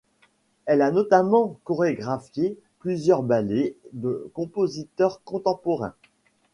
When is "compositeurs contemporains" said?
4.33-5.93